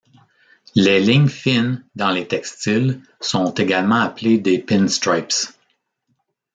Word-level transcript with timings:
Les 0.73 0.99
lignes 0.99 1.27
fines 1.29 1.83
dans 1.95 2.09
les 2.09 2.27
textiles 2.27 3.03
sont 3.19 3.51
également 3.53 3.97
appelées 4.01 4.39
des 4.39 4.57
pinstripes. 4.57 5.53